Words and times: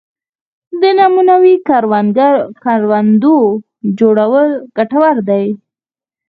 د 0.81 0.83
نمونوي 0.99 1.55
کروندو 2.49 3.35
جوړول 3.99 4.49
ګټور 4.77 5.15
دي 5.29 5.45